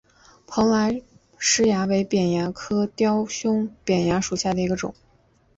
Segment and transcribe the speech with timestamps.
[0.47, 0.99] 蓬莱
[1.37, 4.95] 虱蚜为扁蚜科雕胸扁蚜属下的一个种。